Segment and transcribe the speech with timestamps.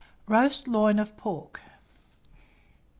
[0.27, 1.59] ROAST LOIN OF PORK.
[1.61, 1.79] 829.